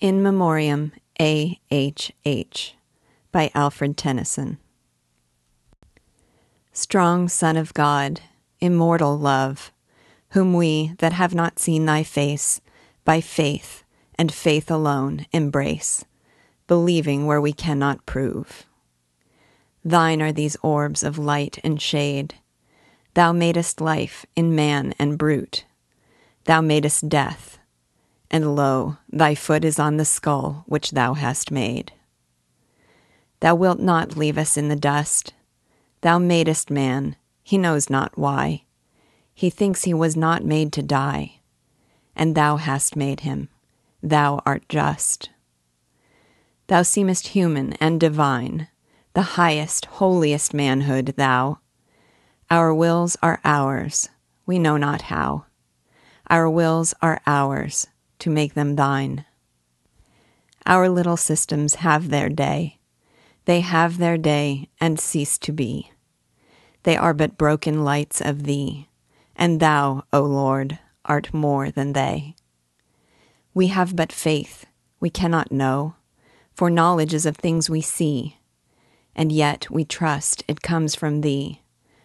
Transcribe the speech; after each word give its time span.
In 0.00 0.22
Memoriam 0.22 0.92
A. 1.20 1.60
H. 1.70 2.10
H. 2.24 2.74
by 3.32 3.50
Alfred 3.54 3.98
Tennyson. 3.98 4.56
Strong 6.72 7.28
Son 7.28 7.58
of 7.58 7.74
God, 7.74 8.22
immortal 8.60 9.18
love, 9.18 9.70
whom 10.30 10.54
we 10.54 10.94
that 11.00 11.12
have 11.12 11.34
not 11.34 11.58
seen 11.58 11.84
thy 11.84 12.02
face, 12.02 12.62
by 13.04 13.20
faith, 13.20 13.84
and 14.18 14.32
faith 14.32 14.70
alone, 14.70 15.26
embrace, 15.34 16.06
believing 16.66 17.26
where 17.26 17.40
we 17.40 17.52
cannot 17.52 18.06
prove. 18.06 18.64
Thine 19.84 20.22
are 20.22 20.32
these 20.32 20.56
orbs 20.62 21.02
of 21.02 21.18
light 21.18 21.58
and 21.62 21.78
shade. 21.78 22.36
Thou 23.12 23.32
madest 23.34 23.82
life 23.82 24.24
in 24.34 24.54
man 24.54 24.94
and 24.98 25.18
brute. 25.18 25.66
Thou 26.44 26.62
madest 26.62 27.10
death, 27.10 27.58
and 28.30 28.54
lo, 28.54 28.96
thy 29.10 29.34
foot 29.34 29.64
is 29.64 29.78
on 29.78 29.96
the 29.96 30.04
skull 30.04 30.64
which 30.66 30.92
thou 30.92 31.14
hast 31.14 31.50
made. 31.50 31.92
Thou 33.40 33.54
wilt 33.54 33.80
not 33.80 34.16
leave 34.16 34.38
us 34.38 34.56
in 34.56 34.68
the 34.68 34.76
dust. 34.76 35.34
Thou 36.02 36.18
madest 36.18 36.70
man, 36.70 37.16
he 37.42 37.58
knows 37.58 37.90
not 37.90 38.16
why. 38.16 38.64
He 39.34 39.50
thinks 39.50 39.84
he 39.84 39.94
was 39.94 40.16
not 40.16 40.44
made 40.44 40.72
to 40.74 40.82
die. 40.82 41.40
And 42.14 42.34
thou 42.34 42.56
hast 42.56 42.96
made 42.96 43.20
him. 43.20 43.48
Thou 44.02 44.40
art 44.46 44.68
just. 44.68 45.30
Thou 46.66 46.82
seemest 46.82 47.28
human 47.28 47.72
and 47.74 47.98
divine, 47.98 48.68
the 49.14 49.22
highest, 49.22 49.86
holiest 49.86 50.54
manhood, 50.54 51.14
thou. 51.16 51.58
Our 52.48 52.72
wills 52.72 53.16
are 53.22 53.40
ours, 53.44 54.08
we 54.46 54.58
know 54.58 54.76
not 54.76 55.02
how. 55.02 55.46
Our 56.28 56.48
wills 56.48 56.94
are 57.02 57.20
ours, 57.26 57.88
to 58.20 58.30
make 58.30 58.54
them 58.54 58.76
thine. 58.76 59.24
Our 60.66 60.88
little 60.88 61.16
systems 61.16 61.76
have 61.76 62.08
their 62.10 62.28
day. 62.28 62.78
They 63.46 63.60
have 63.60 63.98
their 63.98 64.18
day 64.18 64.68
and 64.80 65.00
cease 65.00 65.38
to 65.38 65.52
be. 65.52 65.90
They 66.82 66.96
are 66.96 67.14
but 67.14 67.38
broken 67.38 67.84
lights 67.84 68.20
of 68.20 68.44
thee, 68.44 68.88
and 69.36 69.60
thou, 69.60 70.04
O 70.12 70.22
Lord, 70.22 70.78
art 71.04 71.32
more 71.34 71.70
than 71.70 71.92
they. 71.92 72.36
We 73.52 73.68
have 73.68 73.96
but 73.96 74.12
faith, 74.12 74.66
we 75.00 75.10
cannot 75.10 75.50
know, 75.50 75.96
for 76.54 76.70
knowledge 76.70 77.14
is 77.14 77.26
of 77.26 77.36
things 77.36 77.68
we 77.68 77.80
see, 77.80 78.38
and 79.16 79.32
yet 79.32 79.70
we 79.70 79.84
trust 79.84 80.44
it 80.46 80.62
comes 80.62 80.94
from 80.94 81.22
thee, 81.22 81.62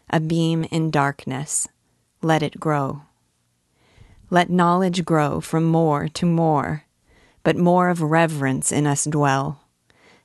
a 0.10 0.20
beam 0.20 0.64
in 0.72 0.92
darkness. 0.92 1.68
Let 2.22 2.42
it 2.42 2.60
grow. 2.60 3.04
Let 4.30 4.50
knowledge 4.50 5.06
grow 5.06 5.40
from 5.40 5.66
more 5.66 6.08
to 6.10 6.26
more, 6.26 6.84
but 7.44 7.56
more 7.56 7.90
of 7.90 8.02
reverence 8.02 8.72
in 8.72 8.88
us 8.88 9.06
dwell, 9.06 9.62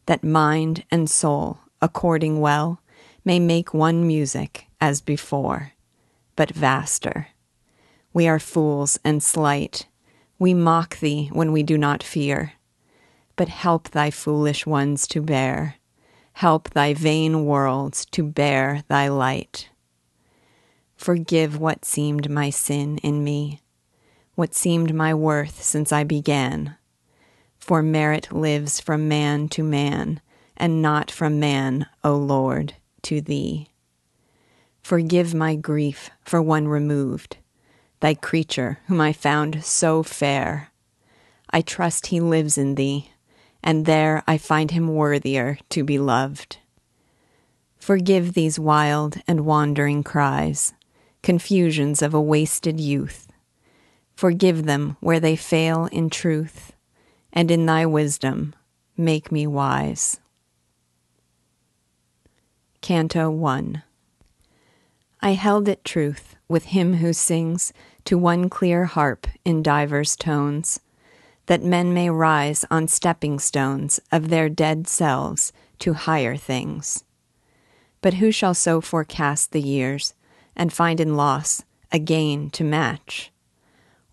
that 0.07 0.25
mind 0.25 0.85
and 0.91 1.09
soul, 1.09 1.59
according 1.83 2.41
well, 2.41 2.81
may 3.25 3.39
make 3.39 3.75
one 3.75 4.07
music 4.07 4.67
as 4.81 5.01
before, 5.01 5.73
but 6.35 6.51
vaster. 6.51 7.29
We 8.13 8.27
are 8.27 8.39
fools 8.39 8.99
and 9.05 9.23
slight. 9.23 9.87
We 10.39 10.55
mock 10.55 10.99
thee 10.99 11.29
when 11.33 11.53
we 11.53 11.63
do 11.63 11.77
not 11.77 12.03
fear. 12.03 12.55
But 13.37 13.49
help 13.49 13.91
thy 13.91 14.11
foolish 14.11 14.67
ones 14.67 15.07
to 15.09 15.23
bear, 15.23 15.77
help 16.33 16.71
thy 16.71 16.95
vain 16.95 17.45
worlds 17.45 18.07
to 18.07 18.23
bear 18.23 18.83
thy 18.89 19.09
light. 19.09 19.69
Forgive 20.97 21.59
what 21.59 21.85
seemed 21.85 22.31
my 22.31 22.51
sin 22.51 22.99
in 22.99 23.23
me, 23.23 23.61
what 24.35 24.55
seemed 24.55 24.95
my 24.95 25.15
worth 25.15 25.63
since 25.63 25.93
I 25.93 26.05
began. 26.05 26.77
For 27.59 27.83
merit 27.83 28.33
lives 28.33 28.81
from 28.81 29.09
man 29.09 29.49
to 29.51 29.63
man, 29.63 30.21
and 30.57 30.83
not 30.83 31.11
from 31.11 31.39
man, 31.39 31.87
O 32.03 32.17
Lord, 32.17 32.75
to 33.03 33.21
thee. 33.21 33.69
Forgive 34.83 35.35
my 35.35 35.55
grief 35.55 36.11
for 36.23 36.41
one 36.41 36.69
removed, 36.69 37.37
thy 38.01 38.15
creature 38.15 38.79
whom 38.87 39.01
I 39.01 39.13
found 39.13 39.65
so 39.65 40.03
fair. 40.03 40.71
I 41.51 41.61
trust 41.61 42.07
he 42.07 42.21
lives 42.21 42.57
in 42.57 42.77
thee, 42.77 43.11
and 43.63 43.87
there 43.87 44.23
I 44.27 44.39
find 44.39 44.71
him 44.71 44.89
worthier 44.89 45.59
to 45.71 45.85
be 45.85 45.99
loved. 45.99 46.59
Forgive 47.79 48.35
these 48.35 48.59
wild 48.59 49.17
and 49.27 49.47
wandering 49.47 50.03
cries, 50.03 50.73
confusions 51.23 52.03
of 52.03 52.15
a 52.15 52.21
wasted 52.21 52.81
youth. 52.81 53.30
Forgive 54.21 54.67
them 54.67 54.99
where 55.01 55.19
they 55.19 55.35
fail 55.35 55.87
in 55.87 56.11
truth, 56.11 56.75
and 57.33 57.51
in 57.51 57.65
thy 57.65 57.87
wisdom 57.87 58.55
make 58.95 59.33
me 59.33 59.47
wise. 59.47 60.21
Canto 62.83 63.31
1 63.31 63.83
I 65.23 65.31
held 65.31 65.69
it 65.69 65.87
truth 65.87 66.37
with 66.49 66.67
him 66.67 66.97
who 66.97 67.15
sings 67.15 67.73
to 68.05 68.19
one 68.19 68.51
clear 68.51 68.85
harp 68.85 69.27
in 69.47 69.63
divers 69.63 70.17
tones, 70.17 70.81
that 71.47 71.63
men 71.63 71.95
may 71.95 72.11
rise 72.11 72.67
on 72.71 72.89
stepping 72.89 73.39
stones 73.39 74.01
of 74.13 74.29
their 74.29 74.51
dead 74.51 74.87
selves 74.87 75.51
to 75.79 75.95
higher 75.95 76.37
things. 76.37 77.05
But 78.03 78.13
who 78.21 78.31
shall 78.33 78.53
so 78.53 78.83
forecast 78.83 79.53
the 79.53 79.63
years 79.63 80.13
and 80.55 80.71
find 80.71 81.01
in 81.01 81.17
loss 81.17 81.65
a 81.91 81.99
gain 81.99 82.51
to 82.51 82.65
match? 82.65 83.33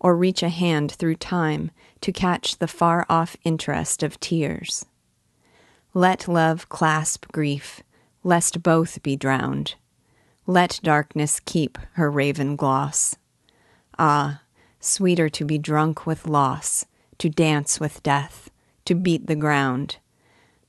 Or 0.00 0.16
reach 0.16 0.42
a 0.42 0.48
hand 0.48 0.92
through 0.92 1.16
time 1.16 1.70
to 2.00 2.12
catch 2.12 2.58
the 2.58 2.68
far 2.68 3.04
off 3.08 3.36
interest 3.44 4.02
of 4.02 4.20
tears? 4.20 4.86
Let 5.94 6.28
love 6.28 6.68
clasp 6.68 7.26
grief 7.32 7.82
lest 8.22 8.62
both 8.62 9.02
be 9.02 9.16
drowned. 9.16 9.74
Let 10.46 10.80
darkness 10.82 11.40
keep 11.40 11.78
her 11.92 12.10
raven 12.10 12.56
gloss. 12.56 13.16
Ah, 13.98 14.42
sweeter 14.80 15.28
to 15.30 15.44
be 15.44 15.58
drunk 15.58 16.06
with 16.06 16.26
loss, 16.26 16.86
to 17.18 17.28
dance 17.28 17.80
with 17.80 18.02
death, 18.02 18.50
to 18.84 18.94
beat 18.94 19.26
the 19.26 19.36
ground, 19.36 19.96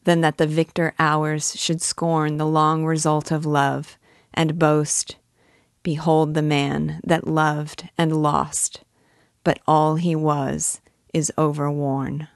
than 0.03 0.21
that 0.21 0.37
the 0.37 0.47
victor 0.47 0.93
hours 0.97 1.55
should 1.55 1.81
scorn 1.81 2.37
the 2.37 2.47
long 2.47 2.85
result 2.85 3.31
of 3.31 3.45
love, 3.45 3.97
and 4.33 4.59
boast, 4.59 5.17
Behold 5.81 6.33
the 6.33 6.41
man 6.41 6.99
that 7.03 7.27
loved 7.27 7.89
and 7.97 8.21
lost, 8.21 8.83
but 9.43 9.59
all 9.67 9.95
he 9.95 10.15
was 10.15 10.81
is 11.13 11.31
overworn. 11.37 12.27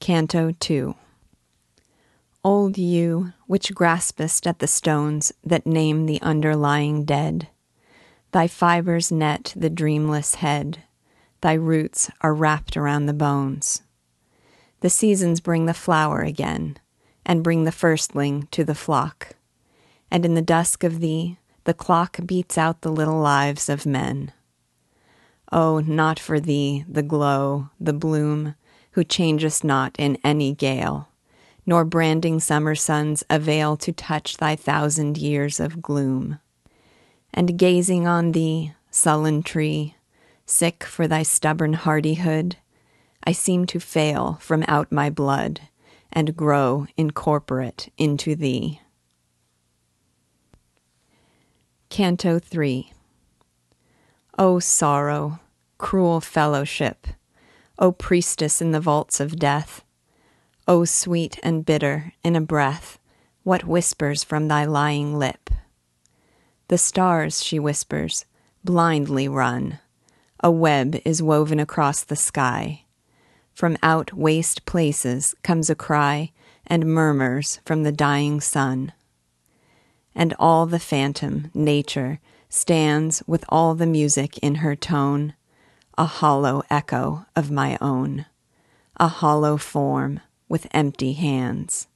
Canto 0.00 0.52
2 0.52 0.94
Old 2.42 2.78
yew, 2.78 3.34
which 3.46 3.74
graspest 3.74 4.46
at 4.46 4.60
the 4.60 4.66
stones 4.66 5.30
that 5.44 5.66
name 5.66 6.06
the 6.06 6.20
underlying 6.22 7.04
dead, 7.04 7.48
thy 8.32 8.46
fibers 8.46 9.12
net 9.12 9.52
the 9.54 9.68
dreamless 9.68 10.36
head, 10.36 10.82
thy 11.42 11.52
roots 11.52 12.10
are 12.22 12.34
wrapped 12.34 12.78
around 12.78 13.06
the 13.06 13.12
bones. 13.12 13.82
The 14.80 14.88
seasons 14.88 15.40
bring 15.40 15.66
the 15.66 15.74
flower 15.74 16.22
again, 16.22 16.78
and 17.26 17.44
bring 17.44 17.64
the 17.64 17.72
firstling 17.72 18.48
to 18.52 18.64
the 18.64 18.74
flock, 18.74 19.36
and 20.10 20.24
in 20.24 20.34
the 20.34 20.40
dusk 20.40 20.82
of 20.82 21.00
thee 21.00 21.36
the 21.64 21.74
clock 21.74 22.18
beats 22.24 22.56
out 22.56 22.80
the 22.80 22.92
little 22.92 23.20
lives 23.20 23.68
of 23.68 23.86
men. 23.86 24.32
Oh, 25.52 25.80
not 25.80 26.18
for 26.18 26.40
thee 26.40 26.84
the 26.88 27.02
glow, 27.02 27.70
the 27.80 27.92
bloom, 27.92 28.54
who 28.92 29.04
changest 29.04 29.64
not 29.64 29.94
in 29.98 30.18
any 30.24 30.54
gale 30.54 31.10
nor 31.70 31.84
branding 31.84 32.40
summer 32.40 32.74
suns 32.74 33.22
avail 33.30 33.76
to 33.76 33.92
touch 33.92 34.36
thy 34.36 34.56
thousand 34.56 35.16
years 35.16 35.60
of 35.60 35.80
gloom. 35.80 36.38
And 37.32 37.56
gazing 37.56 38.08
on 38.08 38.32
thee, 38.32 38.72
sullen 38.90 39.44
tree, 39.44 39.94
sick 40.44 40.82
for 40.82 41.06
thy 41.06 41.22
stubborn 41.22 41.74
hardihood, 41.74 42.56
I 43.22 43.30
seem 43.30 43.66
to 43.66 43.78
fail 43.78 44.38
from 44.40 44.64
out 44.66 44.90
my 44.90 45.10
blood 45.10 45.60
and 46.12 46.36
grow 46.36 46.88
incorporate 46.96 47.92
into 47.96 48.34
thee. 48.34 48.80
Canto 51.90 52.38
3 52.38 52.92
O 54.38 54.60
sorrow, 54.60 55.40
cruel 55.76 56.20
fellowship, 56.20 57.08
O 57.80 57.90
priestess 57.90 58.62
in 58.62 58.70
the 58.70 58.78
vaults 58.78 59.18
of 59.18 59.40
death, 59.40 59.82
O 60.68 60.84
sweet 60.84 61.40
and 61.42 61.66
bitter 61.66 62.12
in 62.22 62.36
a 62.36 62.40
breath, 62.40 63.00
what 63.42 63.64
whispers 63.64 64.22
from 64.22 64.46
thy 64.46 64.64
lying 64.64 65.18
lip? 65.18 65.50
The 66.68 66.78
stars, 66.78 67.42
she 67.42 67.58
whispers, 67.58 68.24
blindly 68.64 69.26
run. 69.26 69.80
A 70.38 70.50
web 70.50 70.96
is 71.04 71.20
woven 71.20 71.58
across 71.58 72.04
the 72.04 72.14
sky. 72.14 72.84
From 73.52 73.76
out 73.82 74.12
waste 74.12 74.64
places 74.64 75.34
comes 75.42 75.68
a 75.68 75.74
cry 75.74 76.30
and 76.68 76.86
murmurs 76.86 77.58
from 77.64 77.82
the 77.82 77.92
dying 77.92 78.40
sun. 78.40 78.92
And 80.14 80.34
all 80.38 80.66
the 80.66 80.80
phantom, 80.80 81.50
nature, 81.54 82.20
stands 82.48 83.22
with 83.26 83.44
all 83.48 83.74
the 83.74 83.86
music 83.86 84.38
in 84.38 84.56
her 84.56 84.74
tone. 84.74 85.34
a 86.00 86.04
hollow 86.06 86.62
echo 86.70 87.26
of 87.36 87.50
my 87.50 87.76
own, 87.78 88.24
a 88.98 89.06
hollow 89.06 89.58
form 89.58 90.18
with 90.48 90.66
empty 90.70 91.12
hands. 91.12 91.88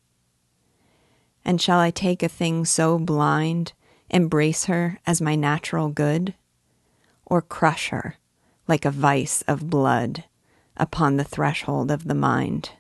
And 1.43 1.59
shall 1.59 1.79
I 1.79 1.91
take 1.91 2.23
a 2.23 2.29
thing 2.29 2.67
so 2.67 2.99
blind, 2.99 3.73
embrace 4.11 4.67
her 4.67 4.99
as 5.07 5.23
my 5.23 5.35
natural 5.37 5.89
good, 5.89 6.35
or 7.25 7.41
crush 7.41 7.89
her 7.89 8.17
like 8.69 8.85
a 8.85 8.91
vice 8.91 9.43
of 9.49 9.71
blood 9.71 10.25
upon 10.77 11.17
the 11.17 11.25
threshold 11.25 11.91
of 11.91 12.05
the 12.05 12.15
mind? 12.15 12.73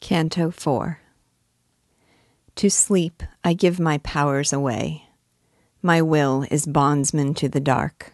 Canto 0.00 0.50
4 0.50 0.98
To 2.56 2.70
sleep 2.70 3.22
I 3.42 3.52
give 3.52 3.80
my 3.80 3.98
powers 3.98 4.52
away. 4.52 5.08
My 5.82 6.00
will 6.00 6.46
is 6.50 6.66
bondsman 6.66 7.34
to 7.34 7.48
the 7.48 7.60
dark. 7.60 8.12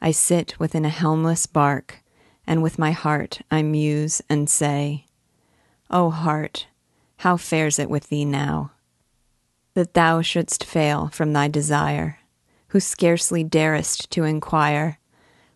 I 0.00 0.12
sit 0.12 0.58
within 0.60 0.84
a 0.84 0.90
helmless 0.90 1.46
bark, 1.46 2.04
and 2.46 2.62
with 2.62 2.78
my 2.78 2.92
heart 2.92 3.42
I 3.50 3.62
muse 3.62 4.22
and 4.30 4.48
say, 4.48 5.06
O 5.90 6.10
heart, 6.10 6.68
how 7.18 7.36
fares 7.36 7.80
it 7.80 7.90
with 7.90 8.08
thee 8.08 8.24
now? 8.24 8.70
That 9.74 9.94
thou 9.94 10.22
shouldst 10.22 10.62
fail 10.62 11.08
from 11.08 11.32
thy 11.32 11.48
desire, 11.48 12.20
who 12.68 12.80
scarcely 12.80 13.42
darest 13.42 14.10
to 14.12 14.22
inquire, 14.22 14.98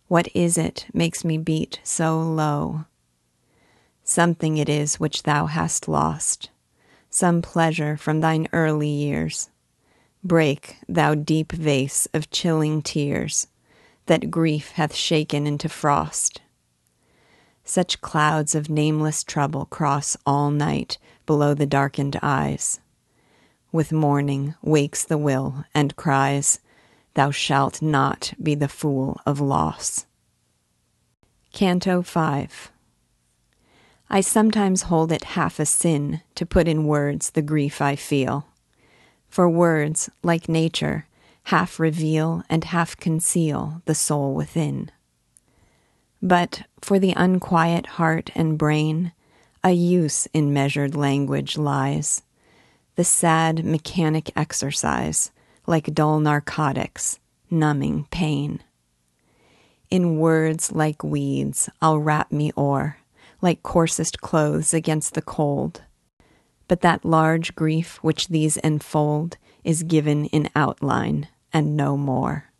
What 0.08 0.28
is 0.34 0.58
it 0.58 0.86
makes 0.92 1.24
me 1.24 1.38
beat 1.38 1.78
so 1.84 2.20
low? 2.20 2.86
Something 4.02 4.56
it 4.56 4.68
is 4.68 4.98
which 4.98 5.22
thou 5.22 5.46
hast 5.46 5.86
lost, 5.86 6.50
some 7.14 7.42
pleasure 7.42 7.96
from 7.96 8.20
thine 8.20 8.48
early 8.52 8.88
years. 8.88 9.50
Break, 10.24 10.76
thou 10.88 11.14
deep 11.14 11.52
vase 11.52 12.08
of 12.14 12.30
chilling 12.30 12.80
tears, 12.80 13.48
that 14.06 14.30
grief 14.30 14.72
hath 14.72 14.94
shaken 14.94 15.46
into 15.46 15.68
frost. 15.68 16.40
Such 17.64 18.00
clouds 18.00 18.54
of 18.54 18.70
nameless 18.70 19.22
trouble 19.22 19.66
cross 19.66 20.16
all 20.26 20.50
night 20.50 20.98
below 21.26 21.54
the 21.54 21.66
darkened 21.66 22.18
eyes. 22.22 22.80
With 23.70 23.92
morning 23.92 24.54
wakes 24.62 25.04
the 25.04 25.18
will 25.18 25.64
and 25.74 25.96
cries, 25.96 26.60
Thou 27.14 27.30
shalt 27.30 27.82
not 27.82 28.32
be 28.42 28.54
the 28.54 28.68
fool 28.68 29.20
of 29.26 29.38
loss. 29.38 30.06
Canto 31.52 32.00
5 32.02 32.71
I 34.14 34.20
sometimes 34.20 34.82
hold 34.82 35.10
it 35.10 35.24
half 35.24 35.58
a 35.58 35.64
sin 35.64 36.20
to 36.34 36.44
put 36.44 36.68
in 36.68 36.84
words 36.84 37.30
the 37.30 37.40
grief 37.40 37.80
I 37.80 37.96
feel. 37.96 38.46
For 39.30 39.48
words, 39.48 40.10
like 40.22 40.50
nature, 40.50 41.06
half 41.44 41.80
reveal 41.80 42.42
and 42.50 42.62
half 42.64 42.94
conceal 42.98 43.80
the 43.86 43.94
soul 43.94 44.34
within. 44.34 44.90
But 46.20 46.64
for 46.82 46.98
the 46.98 47.14
unquiet 47.16 47.86
heart 47.86 48.28
and 48.34 48.58
brain, 48.58 49.12
a 49.64 49.70
use 49.70 50.28
in 50.34 50.52
measured 50.52 50.94
language 50.94 51.56
lies, 51.56 52.20
the 52.96 53.04
sad 53.04 53.64
mechanic 53.64 54.30
exercise, 54.36 55.30
like 55.66 55.94
dull 55.94 56.20
narcotics, 56.20 57.18
numbing 57.50 58.08
pain. 58.10 58.62
In 59.88 60.18
words 60.18 60.70
like 60.70 61.02
weeds, 61.02 61.70
I'll 61.80 61.98
wrap 61.98 62.30
me 62.30 62.52
o'er 62.58 62.98
like 63.42 63.62
coarsest 63.62 64.20
clothes 64.20 64.72
against 64.72 65.14
the 65.14 65.22
cold. 65.22 65.82
But 66.68 66.80
that 66.80 67.04
large 67.04 67.54
grief 67.54 67.98
which 68.02 68.28
these 68.28 68.56
enfold 68.58 69.36
is 69.64 69.82
given 69.82 70.26
in 70.26 70.48
outline 70.56 71.28
and 71.52 71.76
no 71.76 71.96
more. 71.96 72.52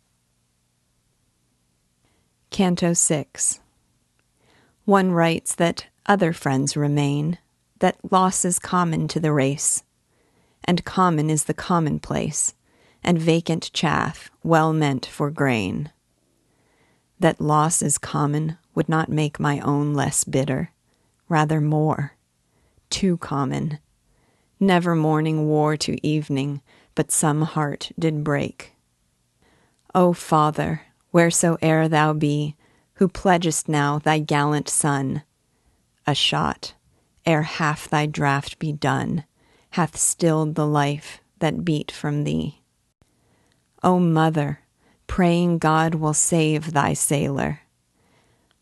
Canto 2.51 2.93
6 2.93 3.61
One 4.85 5.11
writes 5.11 5.55
that 5.55 5.87
other 6.05 6.33
friends 6.33 6.77
remain, 6.77 7.39
that 7.79 7.97
loss 8.11 8.45
is 8.45 8.59
common 8.59 9.07
to 9.07 9.19
the 9.19 9.31
race, 9.31 9.83
and 10.63 10.85
common 10.85 11.29
is 11.29 11.45
the 11.45 11.53
commonplace, 11.53 12.53
and 13.03 13.17
vacant 13.17 13.71
chaff 13.73 14.29
well 14.43 14.71
meant 14.71 15.05
for 15.05 15.31
grain. 15.31 15.91
That 17.19 17.41
loss 17.41 17.81
is 17.81 17.97
common 17.97 18.57
would 18.75 18.89
not 18.89 19.09
make 19.09 19.39
my 19.39 19.59
own 19.61 19.93
less 19.93 20.23
bitter, 20.23 20.72
rather 21.33 21.59
more. 21.59 22.13
Too 22.91 23.17
common. 23.17 23.79
Never 24.59 24.93
morning 24.93 25.47
wore 25.47 25.75
to 25.77 26.05
evening, 26.05 26.61
but 26.93 27.11
some 27.11 27.41
heart 27.41 27.91
did 27.97 28.23
break. 28.23 28.73
O 29.95 30.13
Father, 30.13 30.83
wheresoe'er 31.11 31.89
thou 31.89 32.13
be, 32.13 32.55
who 32.95 33.07
pledgest 33.07 33.67
now 33.67 33.97
thy 33.97 34.19
gallant 34.19 34.69
son, 34.69 35.23
a 36.05 36.13
shot, 36.13 36.75
ere 37.25 37.41
half 37.41 37.89
thy 37.89 38.05
draught 38.05 38.59
be 38.59 38.71
done, 38.71 39.23
hath 39.71 39.97
stilled 39.97 40.53
the 40.53 40.67
life 40.67 41.19
that 41.39 41.65
beat 41.65 41.91
from 41.91 42.25
thee. 42.25 42.61
O 43.81 43.99
Mother, 43.99 44.59
praying 45.07 45.57
God 45.57 45.95
will 45.95 46.13
save 46.13 46.73
thy 46.73 46.93
sailor. 46.93 47.61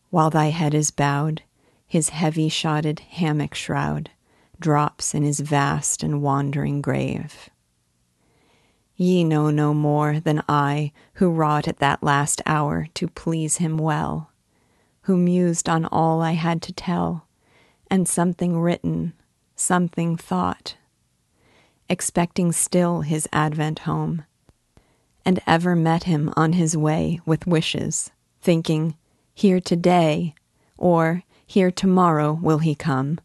While 0.10 0.30
thy 0.30 0.52
head 0.52 0.74
is 0.74 0.90
bowed, 0.90 1.44
his 1.92 2.08
heavy 2.08 2.48
shotted 2.48 3.02
hammock 3.02 3.54
shroud 3.54 4.10
drops 4.62 5.14
in 5.14 5.24
his 5.24 5.42
vast 5.42 6.04
and 6.04 6.22
wandering 6.22 6.82
grave. 6.82 7.50
Ye 8.96 9.26
know 9.26 9.50
no 9.50 9.74
more 9.74 10.22
than 10.22 10.42
I 10.48 10.94
who 11.16 11.30
wrought 11.30 11.68
at 11.68 11.80
that 11.80 12.02
last 12.02 12.42
hour 12.46 12.88
to 12.94 13.10
please 13.10 13.58
him 13.58 13.78
well, 13.78 14.32
who 15.02 15.18
mused 15.18 15.68
on 15.68 15.84
all 15.84 16.22
I 16.22 16.32
had 16.32 16.62
to 16.62 16.72
tell, 16.72 17.28
and 17.90 18.08
something 18.08 18.58
written, 18.58 19.12
something 19.58 20.16
thought, 20.16 20.78
expecting 21.90 22.54
still 22.54 23.02
his 23.02 23.28
advent 23.34 23.80
home 23.80 24.24
and 25.26 25.42
ever 25.46 25.76
met 25.76 26.06
him 26.06 26.32
on 26.38 26.54
his 26.54 26.78
way 26.78 27.20
with 27.26 27.46
wishes, 27.46 28.12
thinking, 28.40 28.96
Here 29.34 29.60
today, 29.60 30.36
or 30.78 31.24
Here 31.52 31.70
tomorrow 31.70 32.32
will 32.32 32.60
he 32.60 32.76
come. 32.76 33.20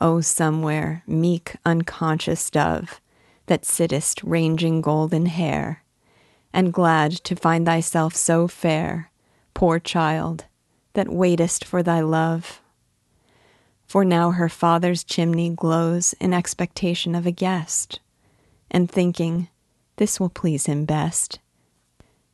O 0.00 0.22
somewhere, 0.22 1.02
meek, 1.06 1.56
unconscious 1.62 2.48
dove, 2.48 3.02
that 3.48 3.66
sittest 3.66 4.22
ranging 4.22 4.80
golden 4.80 5.26
hair, 5.26 5.84
and 6.54 6.72
glad 6.72 7.12
to 7.24 7.36
find 7.36 7.66
thyself 7.66 8.16
so 8.16 8.48
fair, 8.48 9.10
poor 9.52 9.78
child, 9.78 10.46
that 10.94 11.12
waitest 11.12 11.66
for 11.66 11.82
thy 11.82 12.00
love. 12.00 12.62
For 13.86 14.02
now 14.02 14.30
her 14.30 14.48
father's 14.48 15.04
chimney 15.04 15.50
glows 15.50 16.14
in 16.18 16.32
expectation 16.32 17.14
of 17.14 17.26
a 17.26 17.30
guest, 17.30 18.00
and 18.70 18.90
thinking, 18.90 19.48
this 19.96 20.18
will 20.18 20.30
please 20.30 20.64
him 20.64 20.86
best. 20.86 21.40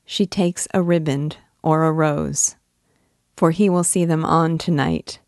She 0.06 0.24
takes 0.24 0.68
a 0.72 0.82
riband 0.82 1.38
or 1.64 1.82
a 1.82 1.90
rose, 1.90 2.54
for 3.36 3.50
he 3.50 3.68
will 3.68 3.84
see 3.84 4.04
them 4.04 4.24
on 4.24 4.58
tonight. 4.58 5.18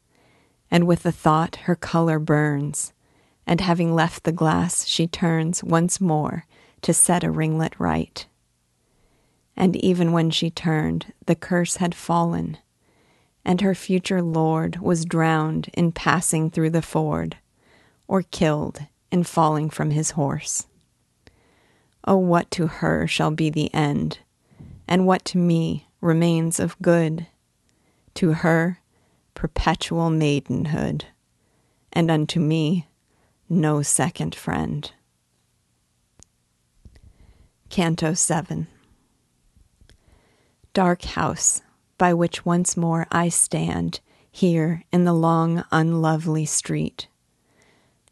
And 0.70 0.86
with 0.86 1.02
the 1.02 1.12
thought 1.12 1.56
her 1.64 1.76
color 1.76 2.18
burns, 2.18 2.92
and 3.46 3.60
having 3.60 3.94
left 3.94 4.24
the 4.24 4.32
glass, 4.32 4.86
she 4.86 5.06
turns 5.06 5.62
once 5.62 6.00
more 6.00 6.46
to 6.82 6.92
set 6.94 7.24
a 7.24 7.30
ringlet 7.30 7.74
right. 7.78 8.26
And 9.56 9.76
even 9.76 10.12
when 10.12 10.30
she 10.30 10.50
turned, 10.50 11.12
the 11.26 11.34
curse 11.34 11.76
had 11.76 11.94
fallen, 11.94 12.58
and 13.44 13.60
her 13.60 13.74
future 13.74 14.22
lord 14.22 14.80
was 14.80 15.04
drowned 15.04 15.70
in 15.74 15.92
passing 15.92 16.50
through 16.50 16.70
the 16.70 16.82
ford, 16.82 17.36
or 18.08 18.22
killed 18.22 18.80
in 19.12 19.22
falling 19.22 19.70
from 19.70 19.90
his 19.90 20.12
horse. 20.12 20.66
Oh, 22.06 22.16
what 22.16 22.50
to 22.52 22.66
her 22.66 23.06
shall 23.06 23.30
be 23.30 23.48
the 23.48 23.72
end, 23.72 24.18
and 24.88 25.06
what 25.06 25.24
to 25.26 25.38
me 25.38 25.88
remains 26.00 26.58
of 26.58 26.76
good? 26.82 27.26
To 28.14 28.32
her, 28.32 28.80
perpetual 29.34 30.10
maidenhood, 30.10 31.06
and 31.92 32.10
unto 32.10 32.40
me, 32.40 32.86
no 33.48 33.82
second 33.82 34.34
friend. 34.34 34.90
Canto 37.70 38.14
7 38.14 38.68
Dark 40.72 41.02
house, 41.02 41.62
by 41.98 42.14
which 42.14 42.44
once 42.44 42.76
more 42.76 43.06
I 43.10 43.28
stand 43.28 44.00
here 44.30 44.82
in 44.92 45.04
the 45.04 45.12
long, 45.12 45.64
unlovely 45.70 46.44
street. 46.44 47.08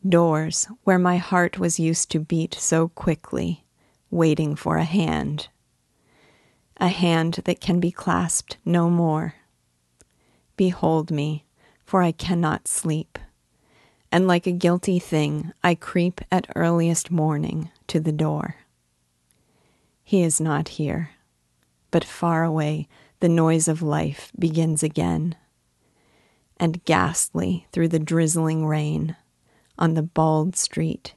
Doors 0.09 0.66
where 0.85 0.99
my 0.99 1.16
heart 1.16 1.59
was 1.59 1.80
used 1.80 2.11
to 2.11 2.21
beat 2.21 2.54
so 2.54 2.88
quickly 2.88 3.64
waiting 4.11 4.54
for 4.54 4.76
a 4.76 4.85
hand, 4.85 5.49
a 6.76 6.88
hand 6.88 7.40
that 7.44 7.61
can 7.61 7.80
be 7.80 7.90
clasped 7.90 8.59
no 8.64 8.90
more. 8.90 9.35
Behold 10.56 11.11
me, 11.11 11.44
for 11.85 12.02
I 12.02 12.12
cannot 12.12 12.68
sleep, 12.68 13.18
and 14.11 14.26
like 14.26 14.47
a 14.47 14.52
guilty 14.52 14.99
thing 14.99 15.52
I 15.62 15.75
creep 15.75 16.21
at 16.30 16.50
earliest 16.54 17.11
morning 17.11 17.71
to 17.88 18.00
the 18.00 18.12
door. 18.12 18.56
He 20.04 20.23
is 20.23 20.40
not 20.40 20.68
here, 20.68 21.11
but 21.90 22.04
far 22.04 22.44
away 22.44 22.88
the 23.21 23.28
noise 23.28 23.68
of 23.68 23.82
life 23.82 24.32
begins 24.38 24.82
again. 24.82 25.37
And 26.59 26.85
ghastly 26.85 27.66
through 27.73 27.88
the 27.88 27.99
drizzling 27.99 28.66
rain, 28.66 29.16
on 29.78 29.94
the 29.94 30.02
bald 30.02 30.56
street, 30.56 31.14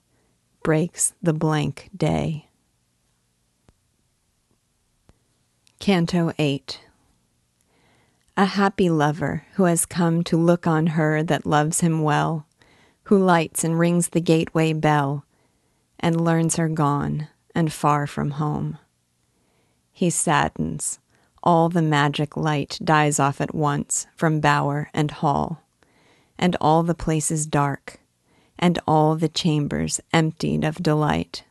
breaks 0.63 1.13
the 1.21 1.33
blank 1.33 1.89
day. 1.95 2.47
Canto 5.79 6.31
8 6.39 6.79
A 8.37 8.45
happy 8.45 8.89
lover 8.89 9.45
who 9.53 9.63
has 9.63 9.85
come 9.85 10.21
to 10.25 10.35
look 10.35 10.67
on 10.67 10.87
her 10.87 11.23
that 11.23 11.45
loves 11.45 11.79
him 11.79 12.01
well, 12.01 12.45
who 13.03 13.17
lights 13.17 13.63
and 13.63 13.79
rings 13.79 14.09
the 14.09 14.19
gateway 14.19 14.73
bell, 14.73 15.23
and 16.01 16.19
learns 16.19 16.57
her 16.57 16.67
gone 16.67 17.29
and 17.55 17.71
far 17.71 18.05
from 18.05 18.31
home. 18.31 18.77
He 19.93 20.09
saddens, 20.09 20.99
all 21.41 21.69
the 21.69 21.81
magic 21.81 22.35
light 22.35 22.77
dies 22.83 23.19
off 23.21 23.39
at 23.39 23.55
once 23.55 24.05
from 24.17 24.41
bower 24.41 24.89
and 24.93 25.11
hall, 25.11 25.63
and 26.37 26.57
all 26.59 26.83
the 26.83 26.93
place 26.93 27.31
is 27.31 27.45
dark, 27.45 28.01
and 28.59 28.79
all 28.85 29.15
the 29.15 29.29
chambers 29.29 30.01
emptied 30.11 30.65
of 30.65 30.83
delight. 30.83 31.45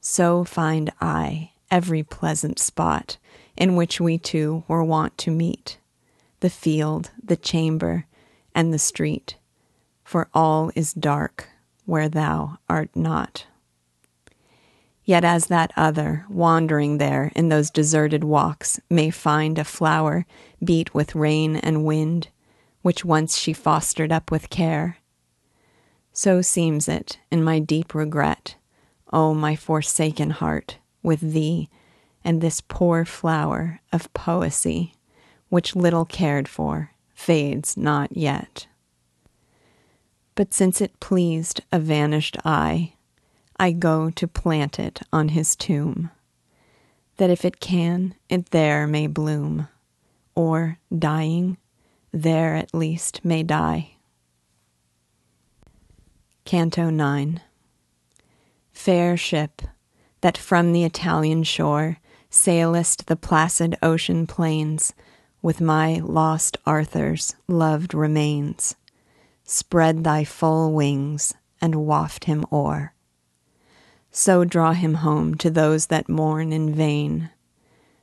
So 0.00 0.44
find 0.44 0.92
I 1.00 1.50
every 1.68 2.04
pleasant 2.04 2.60
spot 2.60 3.16
in 3.58 3.76
which 3.76 4.00
we 4.00 4.16
two 4.16 4.62
were 4.68 4.84
wont 4.84 5.18
to 5.18 5.30
meet 5.30 5.78
the 6.40 6.48
field, 6.48 7.10
the 7.22 7.36
chamber, 7.36 8.06
and 8.54 8.72
the 8.72 8.78
street, 8.78 9.36
for 10.04 10.28
all 10.32 10.70
is 10.76 10.92
dark 10.92 11.48
where 11.84 12.08
thou 12.08 12.56
art 12.68 12.94
not. 12.94 13.44
Yet, 15.04 15.24
as 15.24 15.46
that 15.46 15.72
other, 15.76 16.24
wandering 16.28 16.98
there 16.98 17.32
in 17.34 17.48
those 17.48 17.70
deserted 17.70 18.22
walks, 18.22 18.78
may 18.88 19.10
find 19.10 19.58
a 19.58 19.64
flower 19.64 20.26
beat 20.62 20.94
with 20.94 21.16
rain 21.16 21.56
and 21.56 21.84
wind, 21.84 22.28
which 22.82 23.04
once 23.04 23.36
she 23.36 23.52
fostered 23.52 24.12
up 24.12 24.30
with 24.30 24.50
care, 24.50 24.98
so 26.12 26.42
seems 26.42 26.88
it 26.88 27.18
in 27.30 27.42
my 27.42 27.58
deep 27.58 27.94
regret, 27.94 28.56
O 29.12 29.34
my 29.34 29.56
forsaken 29.56 30.30
heart, 30.30 30.78
with 31.02 31.20
thee 31.20 31.68
and 32.24 32.40
this 32.40 32.60
poor 32.60 33.04
flower 33.04 33.80
of 33.92 34.12
poesy, 34.12 34.92
which 35.48 35.76
little 35.76 36.04
cared 36.04 36.48
for, 36.48 36.92
fades 37.14 37.76
not 37.76 38.16
yet. 38.16 38.66
But 40.34 40.54
since 40.54 40.80
it 40.80 41.00
pleased 41.00 41.62
a 41.72 41.78
vanished 41.78 42.36
eye, 42.44 42.94
I 43.58 43.72
go 43.72 44.10
to 44.10 44.28
plant 44.28 44.78
it 44.78 45.00
on 45.12 45.30
his 45.30 45.56
tomb, 45.56 46.10
that 47.16 47.30
if 47.30 47.44
it 47.44 47.60
can, 47.60 48.14
it 48.28 48.50
there 48.50 48.86
may 48.86 49.08
bloom, 49.08 49.68
or, 50.34 50.78
dying, 50.96 51.56
there 52.12 52.54
at 52.54 52.72
least 52.72 53.24
may 53.24 53.42
die. 53.42 53.96
Canto 56.44 56.88
9 56.88 57.40
Fair 58.72 59.16
ship, 59.16 59.62
that 60.20 60.38
from 60.38 60.72
the 60.72 60.84
Italian 60.84 61.42
shore 61.42 61.98
sailest 62.30 63.06
the 63.06 63.16
placid 63.16 63.76
ocean 63.82 64.26
plains 64.26 64.92
with 65.40 65.60
my 65.60 66.00
lost 66.02 66.56
Arthur's 66.66 67.34
loved 67.46 67.94
remains, 67.94 68.74
spread 69.44 70.04
thy 70.04 70.24
full 70.24 70.72
wings 70.72 71.34
and 71.60 71.86
waft 71.86 72.24
him 72.24 72.44
o'er 72.52 72.92
so 74.10 74.44
draw 74.44 74.72
him 74.72 74.94
home 74.94 75.34
to 75.36 75.50
those 75.50 75.86
that 75.86 76.08
mourn 76.08 76.52
in 76.52 76.74
vain. 76.74 77.30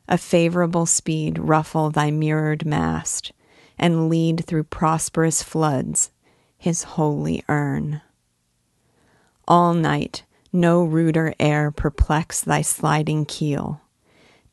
A 0.08 0.18
favorable 0.18 0.86
speed 0.86 1.40
ruffle 1.40 1.90
thy 1.90 2.12
mirrored 2.12 2.66
mast, 2.66 3.32
and 3.78 4.08
lead 4.08 4.46
through 4.46 4.64
prosperous 4.66 5.44
floods 5.44 6.12
his 6.58 6.84
holy 6.84 7.44
urn. 7.50 8.02
All 9.48 9.74
night 9.74 10.24
no 10.54 10.84
ruder 10.84 11.34
air 11.38 11.70
perplex 11.70 12.42
thy 12.42 12.62
sliding 12.62 13.26
keel, 13.26 13.82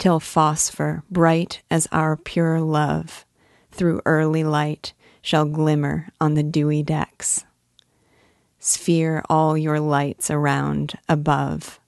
till 0.02 0.18
phosphor, 0.18 1.04
bright 1.12 1.62
as 1.70 1.86
our 1.92 2.16
pure 2.16 2.60
love, 2.60 3.24
through 3.70 4.02
early 4.04 4.42
light 4.42 4.92
shall 5.20 5.44
glimmer 5.44 6.08
on 6.20 6.34
the 6.34 6.42
dewy 6.42 6.82
decks. 6.82 7.44
Sphere 8.58 9.22
all 9.30 9.56
your 9.56 9.78
lights 9.78 10.28
around, 10.28 10.98
above. 11.08 11.78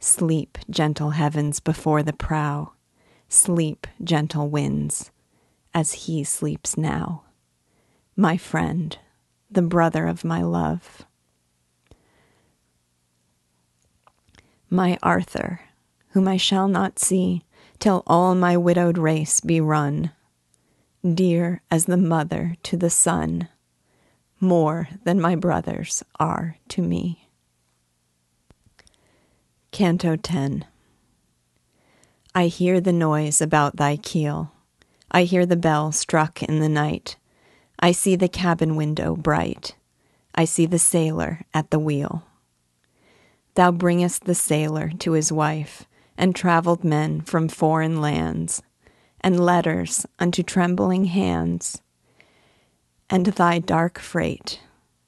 Sleep, 0.00 0.58
gentle 0.68 1.10
heavens, 1.10 1.60
before 1.60 2.02
the 2.02 2.12
prow. 2.12 2.72
Sleep, 3.28 3.86
gentle 4.02 4.48
winds, 4.48 5.12
as 5.72 5.92
he 5.92 6.24
sleeps 6.24 6.76
now. 6.76 7.22
My 8.16 8.36
friend, 8.36 8.98
the 9.48 9.62
brother 9.62 10.08
of 10.08 10.24
my 10.24 10.42
love. 10.42 11.06
My 14.68 14.98
Arthur, 15.04 15.60
whom 16.08 16.26
I 16.26 16.36
shall 16.36 16.66
not 16.66 16.98
see 16.98 17.44
till 17.80 18.02
all 18.06 18.34
my 18.34 18.56
widowed 18.56 18.98
race 18.98 19.40
be 19.40 19.60
run, 19.60 20.12
dear 21.02 21.62
as 21.70 21.86
the 21.86 21.96
mother 21.96 22.56
to 22.62 22.76
the 22.76 22.90
son 22.90 23.48
more 24.38 24.88
than 25.04 25.20
my 25.20 25.34
brothers 25.34 26.02
are 26.18 26.56
to 26.68 26.82
me. 26.82 27.28
Canto 29.70 30.16
10 30.16 30.64
I 32.34 32.46
hear 32.46 32.80
the 32.80 32.92
noise 32.92 33.40
about 33.40 33.76
thy 33.76 33.96
keel. 33.96 34.52
I 35.10 35.24
hear 35.24 35.44
the 35.44 35.56
bell 35.56 35.90
struck 35.90 36.42
in 36.42 36.60
the 36.60 36.68
night. 36.68 37.16
I 37.80 37.92
see 37.92 38.14
the 38.14 38.28
cabin 38.28 38.76
window 38.76 39.16
bright. 39.16 39.74
I 40.34 40.44
see 40.44 40.66
the 40.66 40.78
sailor 40.78 41.40
at 41.52 41.70
the 41.70 41.78
wheel. 41.78 42.24
Thou 43.56 43.72
bringest 43.72 44.24
the 44.24 44.34
sailor 44.34 44.90
to 45.00 45.12
his 45.12 45.32
wife, 45.32 45.86
and 46.20 46.36
travelled 46.36 46.84
men 46.84 47.22
from 47.22 47.48
foreign 47.48 47.98
lands, 47.98 48.62
and 49.22 49.40
letters 49.40 50.04
unto 50.18 50.42
trembling 50.42 51.06
hands 51.06 51.80
and 53.08 53.24
thy 53.24 53.58
dark 53.58 53.98
freight 53.98 54.60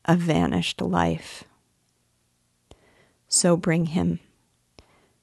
of 0.07 0.19
vanished 0.19 0.81
life. 0.81 1.45
So 3.29 3.59
bring 3.59 3.87
him. 3.87 4.21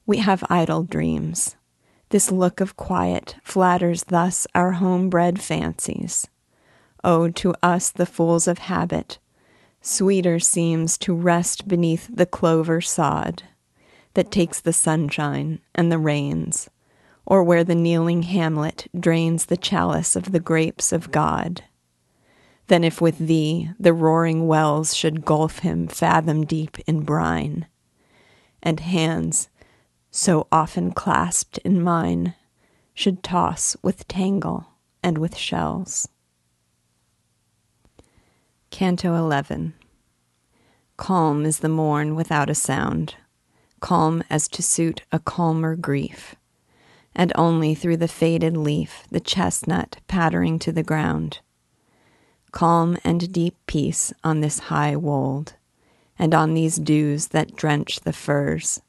We 0.05 0.17
have 0.17 0.43
idle 0.47 0.83
dreams. 0.83 1.55
This 2.09 2.31
look 2.31 2.61
of 2.61 2.77
quiet 2.77 3.37
flatters 3.43 4.03
thus 4.03 4.45
our 4.53 4.73
home-bred 4.73 5.41
fancies. 5.41 6.27
Oh, 7.03 7.29
to 7.31 7.55
us, 7.63 7.89
the 7.89 8.05
fools 8.05 8.47
of 8.47 8.59
habit, 8.59 9.17
sweeter 9.81 10.37
seems 10.37 10.99
to 10.99 11.15
rest 11.15 11.67
beneath 11.67 12.07
the 12.13 12.27
clover 12.27 12.79
sod 12.79 13.41
that 14.13 14.31
takes 14.31 14.59
the 14.59 14.73
sunshine 14.73 15.59
and 15.75 15.91
the 15.91 15.97
rains, 15.97 16.69
or 17.25 17.43
where 17.43 17.63
the 17.63 17.75
kneeling 17.75 18.23
hamlet 18.23 18.87
drains 18.97 19.45
the 19.45 19.57
chalice 19.57 20.15
of 20.15 20.31
the 20.31 20.39
grapes 20.39 20.91
of 20.91 21.11
God. 21.11 21.63
Than 22.67 22.83
if 22.83 23.01
with 23.01 23.17
thee 23.17 23.71
the 23.79 23.93
roaring 23.93 24.47
wells 24.47 24.95
should 24.95 25.25
gulf 25.25 25.59
him 25.59 25.87
fathom 25.87 26.45
deep 26.45 26.77
in 26.87 27.01
brine, 27.01 27.67
and 28.61 28.79
hands, 28.79 29.49
so 30.11 30.47
often 30.51 30.91
clasped 30.91 31.57
in 31.59 31.81
mine, 31.81 32.35
should 32.93 33.23
toss 33.23 33.77
with 33.81 34.07
tangle 34.07 34.67
and 35.01 35.17
with 35.17 35.37
shells. 35.37 36.07
Canto 38.71 39.15
11 39.15 39.73
Calm 40.97 41.45
is 41.45 41.59
the 41.59 41.69
morn 41.69 42.13
without 42.13 42.49
a 42.49 42.55
sound, 42.55 43.15
calm 43.79 44.23
as 44.29 44.47
to 44.49 44.63
suit 44.63 45.03
a 45.11 45.19
calmer 45.19 45.75
grief, 45.75 46.35
and 47.15 47.31
only 47.35 47.75
through 47.75 47.97
the 47.97 48.07
faded 48.07 48.55
leaf 48.55 49.03
the 49.09 49.19
chestnut 49.19 49.97
pattering 50.07 50.59
to 50.59 50.71
the 50.71 50.83
ground. 50.83 51.39
Calm 52.51 52.97
and 53.03 53.31
deep 53.31 53.55
peace 53.67 54.11
on 54.23 54.41
this 54.41 54.59
high 54.59 54.95
wold, 54.95 55.53
and 56.17 56.33
on 56.33 56.53
these 56.53 56.77
dews 56.77 57.27
that 57.27 57.55
drench 57.55 58.01
the 58.01 58.13
firs, 58.13 58.81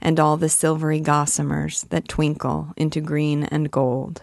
and 0.00 0.18
all 0.18 0.36
the 0.36 0.48
silvery 0.48 1.00
gossamers 1.00 1.88
that 1.88 2.08
twinkle 2.08 2.72
into 2.76 3.00
green 3.00 3.44
and 3.44 3.70
gold. 3.70 4.22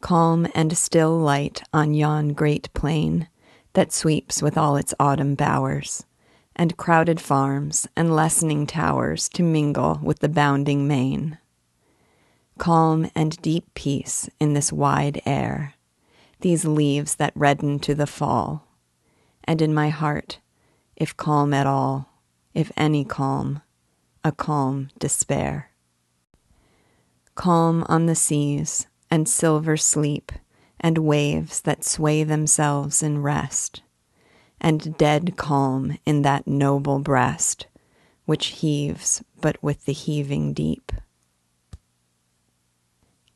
Calm 0.00 0.46
and 0.54 0.76
still 0.76 1.16
light 1.16 1.62
on 1.72 1.94
yon 1.94 2.34
great 2.34 2.72
plain 2.74 3.28
that 3.72 3.92
sweeps 3.92 4.42
with 4.42 4.58
all 4.58 4.76
its 4.76 4.92
autumn 5.00 5.34
bowers, 5.34 6.04
and 6.56 6.76
crowded 6.76 7.20
farms 7.20 7.88
and 7.96 8.14
lessening 8.14 8.66
towers 8.66 9.28
to 9.30 9.42
mingle 9.42 9.98
with 10.02 10.20
the 10.20 10.28
bounding 10.28 10.86
main. 10.86 11.38
Calm 12.58 13.10
and 13.14 13.40
deep 13.42 13.72
peace 13.74 14.28
in 14.38 14.54
this 14.54 14.72
wide 14.72 15.20
air 15.26 15.74
these 16.44 16.66
leaves 16.66 17.14
that 17.14 17.32
redden 17.34 17.78
to 17.78 17.94
the 17.94 18.06
fall. 18.06 18.68
And 19.44 19.62
in 19.62 19.72
my 19.72 19.88
heart, 19.88 20.40
if 20.94 21.16
calm 21.16 21.54
at 21.54 21.66
all, 21.66 22.10
if 22.52 22.70
any 22.76 23.02
calm, 23.02 23.62
a 24.22 24.30
calm 24.30 24.90
despair. 24.98 25.70
calm 27.34 27.82
on 27.88 28.04
the 28.04 28.14
seas, 28.14 28.86
and 29.10 29.26
silver 29.26 29.78
sleep, 29.78 30.32
and 30.78 30.98
waves 30.98 31.62
that 31.62 31.82
sway 31.82 32.22
themselves 32.22 33.02
in 33.02 33.22
rest, 33.22 33.82
and 34.64 34.96
dead 34.96 35.36
calm 35.36 35.98
in 36.06 36.22
that 36.22 36.48
noble 36.48 36.98
breast 36.98 37.66
which 38.24 38.46
heaves 38.46 39.22
but 39.40 39.62
with 39.62 39.84
the 39.84 39.92
heaving 39.92 40.52
deep. 40.54 40.90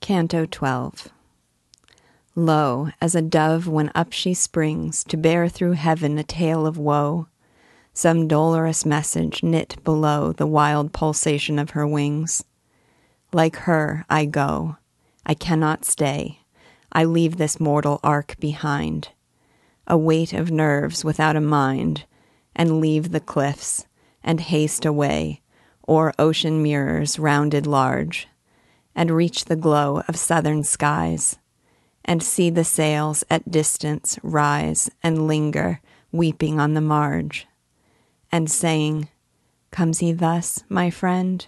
Canto 0.01 0.47
12 0.47 1.09
Lo, 2.35 2.89
as 3.01 3.15
a 3.15 3.21
dove 3.21 3.67
when 3.67 3.91
up 3.95 4.13
she 4.13 4.33
springs 4.33 5.05
to 5.05 5.17
bear 5.17 5.49
through 5.49 5.73
heaven 5.73 6.17
a 6.17 6.25
tale 6.25 6.67
of 6.67 6.79
woe, 6.79 7.27
some 7.93 8.29
dolorous 8.29 8.87
message 8.87 9.43
knit 9.43 9.77
below 9.85 10.33
the 10.33 10.47
wild 10.47 10.93
pulsation 10.93 11.59
of 11.59 11.71
her 11.71 11.87
wings. 11.87 12.45
Like 13.33 13.57
her, 13.57 14.07
I 14.09 14.25
go. 14.25 14.77
I 15.27 15.35
cannot 15.35 15.85
stay. 15.85 16.41
I 16.91 17.05
leave 17.05 17.37
this 17.37 17.61
mortal 17.61 18.01
ark 18.03 18.37
behind, 18.39 19.09
a 19.89 19.99
weight 19.99 20.33
of 20.33 20.51
nerves 20.51 21.05
without 21.05 21.35
a 21.35 21.41
mind, 21.41 22.05
and 22.55 22.81
leave 22.81 23.11
the 23.11 23.21
cliffs, 23.21 23.87
and 24.23 24.41
haste 24.41 24.85
away, 24.85 25.41
o'er 25.89 26.13
ocean 26.19 26.63
mirrors 26.63 27.19
rounded 27.19 27.67
large, 27.67 28.29
and 28.95 29.11
reach 29.11 29.47
the 29.47 29.57
glow 29.57 30.03
of 30.07 30.17
southern 30.17 30.63
skies, 30.63 31.39
and 32.05 32.23
see 32.23 32.51
the 32.51 32.65
sails 32.65 33.25
at 33.31 33.51
distance 33.51 34.19
rise 34.23 34.91
and 35.03 35.27
linger, 35.27 35.81
weeping 36.13 36.61
on 36.61 36.75
the 36.75 36.81
marge, 36.81 37.47
and 38.31 38.51
saying, 38.51 39.09
Comes 39.71 39.99
he 39.99 40.13
thus, 40.13 40.65
my 40.69 40.91
friend? 40.91 41.47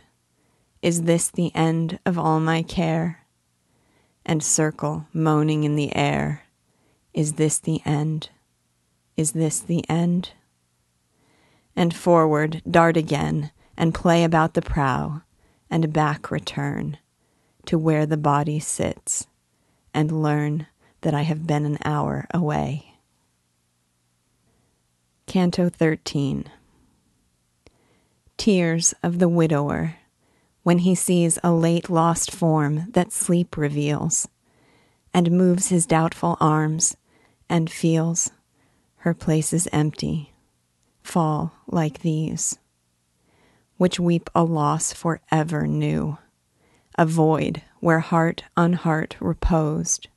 Is 0.83 1.03
this 1.03 1.31
the 1.31 1.55
end 1.55 1.99
of 2.07 2.19
all 2.19 2.41
my 2.41 2.63
care? 2.63 3.21
And 4.25 4.43
circle, 4.43 5.07
moaning 5.13 5.65
in 5.65 5.77
the 5.77 5.95
air, 5.95 6.45
Is 7.13 7.35
this 7.35 7.59
the 7.59 7.81
end? 7.85 8.31
Is 9.17 9.33
this 9.33 9.61
the 9.61 9.89
end? 9.89 10.33
And 11.77 11.95
forward 11.95 12.63
dart 12.69 12.97
again, 12.97 13.53
and 13.77 13.95
play 13.95 14.25
about 14.25 14.55
the 14.55 14.63
prow, 14.63 15.23
and 15.71 15.93
back 15.93 16.31
return 16.31 16.99
to 17.67 17.79
where 17.79 18.07
the 18.07 18.17
body 18.17 18.59
sits, 18.59 19.27
and 19.95 20.23
learn 20.23 20.67
that 21.03 21.15
I 21.15 21.23
have 21.23 21.47
been 21.47 21.65
an 21.65 21.79
hour 21.85 22.27
away. 22.33 22.95
Canto 25.27 25.69
13 25.69 26.51
Tears 28.37 28.95
of 29.03 29.19
the 29.19 29.29
Widower 29.29 29.97
when 30.63 30.79
he 30.79 30.95
sees 30.95 31.39
a 31.43 31.53
late 31.53 31.89
lost 31.89 32.31
form 32.31 32.87
that 32.91 33.13
sleep 33.13 33.57
reveals, 33.57 34.29
and 35.13 35.31
moves 35.31 35.69
his 35.69 35.87
doubtful 35.87 36.37
arms, 36.41 36.97
and 37.49 37.71
feels 37.71 38.31
her 38.99 39.15
place 39.15 39.53
is 39.53 39.69
empty, 39.73 40.33
fall 41.03 41.53
like 41.67 42.01
these, 42.01 42.59
which 43.77 43.99
weep 43.99 44.29
a 44.35 44.45
loss 44.45 44.93
for 44.93 45.21
ever 45.31 45.67
new, 45.67 46.19
a 46.99 47.07
void 47.07 47.63
where 47.81 48.01
heart 48.01 48.45
on 48.57 48.75
heart 48.75 49.17
reposed, 49.21 50.09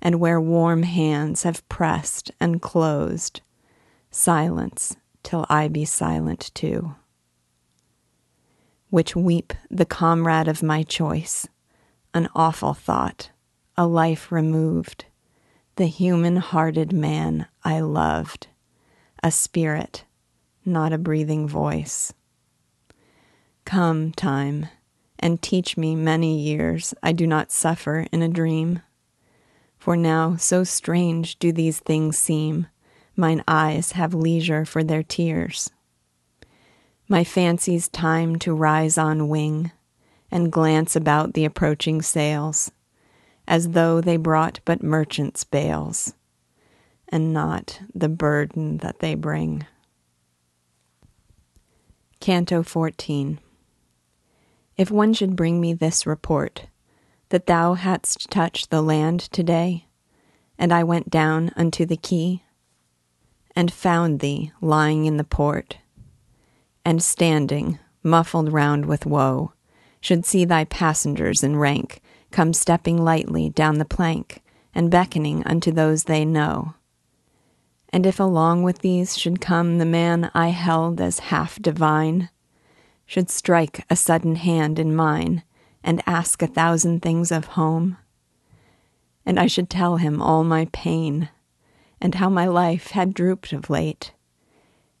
and 0.00 0.20
where 0.20 0.40
warm 0.40 0.82
hands 0.82 1.42
have 1.42 1.66
pressed 1.68 2.30
and 2.38 2.60
closed, 2.60 3.40
silence 4.10 4.96
till 5.22 5.46
I 5.48 5.68
be 5.68 5.84
silent 5.84 6.50
too 6.54 6.94
which 8.92 9.16
weep 9.16 9.54
the 9.70 9.86
comrade 9.86 10.46
of 10.46 10.62
my 10.62 10.82
choice, 10.82 11.48
an 12.12 12.28
awful 12.34 12.74
thought, 12.74 13.30
a 13.76 13.86
life 13.86 14.30
removed, 14.30 15.06
the 15.76 15.86
human 15.86 16.36
hearted 16.36 16.92
man 16.92 17.46
I 17.64 17.80
loved, 17.80 18.48
a 19.22 19.30
spirit, 19.30 20.04
not 20.64 20.92
a 20.92 20.98
breathing 20.98 21.48
voice. 21.48 22.12
Come, 23.64 24.12
time, 24.12 24.66
and 25.18 25.40
teach 25.40 25.76
me 25.76 25.94
many 25.94 26.38
years 26.38 26.92
I 27.02 27.12
do 27.12 27.26
not 27.26 27.52
suffer 27.52 28.06
in 28.12 28.22
a 28.22 28.28
dream. 28.28 28.80
For 29.78 29.96
now 29.96 30.36
so 30.36 30.64
strange 30.64 31.38
do 31.38 31.52
these 31.52 31.80
things 31.80 32.18
seem, 32.18 32.66
mine 33.16 33.42
eyes 33.48 33.92
have 33.92 34.14
leisure 34.14 34.64
for 34.64 34.84
their 34.84 35.02
tears. 35.02 35.70
My 37.08 37.24
fancy's 37.24 37.88
time 37.88 38.38
to 38.40 38.54
rise 38.54 38.98
on 38.98 39.28
wing 39.28 39.72
and 40.30 40.52
glance 40.52 40.96
about 40.96 41.34
the 41.34 41.44
approaching 41.44 42.02
sails, 42.02 42.70
as 43.46 43.70
though 43.70 44.00
they 44.00 44.16
brought 44.16 44.60
but 44.64 44.82
merchants' 44.82 45.44
bales, 45.44 46.14
and 47.08 47.32
not 47.32 47.80
the 47.94 48.08
burden 48.08 48.78
that 48.78 49.00
they 49.00 49.14
bring. 49.14 49.66
Canto 52.20 52.62
14 52.62 53.40
If 54.76 54.90
one 54.90 55.12
should 55.12 55.36
bring 55.36 55.60
me 55.60 55.74
this 55.74 56.06
report, 56.06 56.66
that 57.30 57.46
thou 57.46 57.74
hadst 57.74 58.30
touched 58.30 58.70
the 58.70 58.82
land 58.82 59.20
today, 59.20 59.86
and 60.58 60.72
I 60.72 60.84
went 60.84 61.10
down 61.10 61.50
unto 61.56 61.84
the 61.84 61.96
quay, 61.96 62.42
and 63.56 63.72
found 63.72 64.20
thee 64.20 64.52
lying 64.60 65.06
in 65.06 65.16
the 65.16 65.24
port, 65.24 65.78
and 66.84 67.02
standing, 67.02 67.78
muffled 68.02 68.52
round 68.52 68.86
with 68.86 69.06
woe, 69.06 69.52
should 70.00 70.26
see 70.26 70.44
thy 70.44 70.64
passengers 70.64 71.42
in 71.42 71.56
rank 71.56 72.01
come 72.32 72.52
stepping 72.52 72.96
lightly 72.96 73.50
down 73.50 73.78
the 73.78 73.84
plank, 73.84 74.42
and 74.74 74.90
beckoning 74.90 75.42
unto 75.44 75.70
those 75.70 76.04
they 76.04 76.24
know. 76.24 76.74
And 77.90 78.06
if 78.06 78.18
along 78.18 78.62
with 78.62 78.78
these 78.78 79.18
should 79.18 79.40
come 79.40 79.78
the 79.78 79.84
man 79.84 80.30
I 80.34 80.48
held 80.48 81.00
as 81.00 81.18
half 81.18 81.60
divine, 81.60 82.30
should 83.04 83.30
strike 83.30 83.84
a 83.90 83.96
sudden 83.96 84.36
hand 84.36 84.78
in 84.78 84.96
mine, 84.96 85.42
and 85.84 86.02
ask 86.06 86.40
a 86.42 86.46
thousand 86.46 87.02
things 87.02 87.30
of 87.30 87.44
home, 87.48 87.98
and 89.26 89.38
I 89.38 89.46
should 89.46 89.68
tell 89.68 89.96
him 89.96 90.22
all 90.22 90.44
my 90.44 90.68
pain, 90.72 91.28
and 92.00 92.14
how 92.14 92.28
my 92.28 92.46
life 92.46 92.92
had 92.92 93.14
drooped 93.14 93.52
of 93.52 93.68
late, 93.68 94.12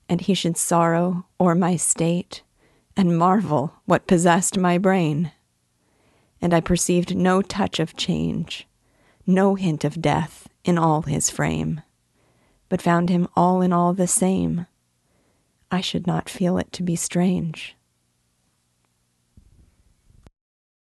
and 0.08 0.20
he 0.20 0.34
should 0.34 0.56
sorrow 0.56 1.24
o'er 1.40 1.54
my 1.54 1.76
state, 1.76 2.42
and 2.96 3.16
marvel 3.16 3.72
what 3.86 4.06
possessed 4.06 4.58
my 4.58 4.76
brain. 4.76 5.32
And 6.42 6.52
I 6.52 6.60
perceived 6.60 7.16
no 7.16 7.40
touch 7.40 7.80
of 7.80 7.96
change, 7.96 8.68
no 9.26 9.54
hint 9.54 9.84
of 9.84 10.02
death 10.02 10.48
in 10.64 10.76
all 10.76 11.02
his 11.02 11.30
frame, 11.30 11.80
but 12.68 12.82
found 12.82 13.08
him 13.08 13.28
all 13.34 13.62
in 13.62 13.72
all 13.72 13.94
the 13.94 14.06
same. 14.08 14.66
I 15.70 15.80
should 15.80 16.06
not 16.06 16.28
feel 16.28 16.58
it 16.58 16.70
to 16.72 16.82
be 16.82 16.96
strange. 16.96 17.76